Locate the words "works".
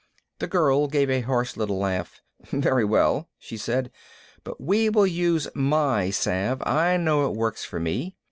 7.35-7.63